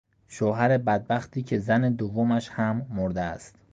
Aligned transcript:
شوهر 0.27 0.77
بدبختی 0.77 1.43
که 1.43 1.59
زن 1.59 1.93
دومش 1.93 2.49
هم 2.49 2.85
مرده 2.89 3.21
است 3.21 3.55